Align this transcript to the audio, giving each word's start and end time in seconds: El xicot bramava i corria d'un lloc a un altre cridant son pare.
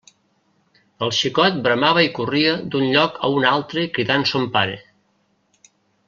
El 1.07 1.11
xicot 1.17 1.59
bramava 1.67 2.05
i 2.07 2.11
corria 2.17 2.55
d'un 2.75 2.87
lloc 2.95 3.19
a 3.27 3.33
un 3.37 3.45
altre 3.53 3.83
cridant 3.99 4.25
son 4.31 4.47
pare. 4.57 4.79